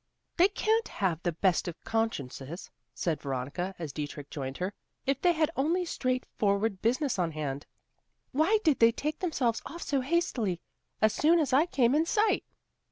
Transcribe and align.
"They 0.37 0.47
can't 0.49 0.87
have 0.87 1.21
the 1.21 1.31
best 1.31 1.67
of 1.67 1.83
consciences," 1.83 2.71
said 2.95 3.21
Veronica, 3.21 3.75
as 3.77 3.93
Dietrich 3.93 4.31
joined 4.31 4.57
her; 4.57 4.73
"if 5.05 5.21
they 5.21 5.33
had 5.33 5.51
only 5.55 5.85
straight 5.85 6.25
forward 6.39 6.81
business 6.81 7.19
on 7.19 7.33
hand, 7.33 7.67
why 8.31 8.57
did 8.63 8.79
they 8.79 8.91
take 8.91 9.19
themselves 9.19 9.61
off 9.63 9.83
so 9.83 10.01
hastily, 10.01 10.59
as 11.03 11.13
soon 11.13 11.37
as 11.37 11.53
I 11.53 11.67
came 11.67 11.93
in 11.93 12.07
sight?" 12.07 12.43